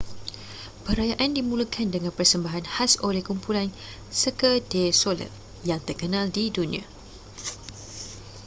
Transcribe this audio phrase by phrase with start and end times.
[0.85, 3.67] perayaan dimulakan dengan persembahan khas oleh kumpulan
[4.19, 5.29] cirque du soleil
[5.69, 6.81] yang terkenal di dunia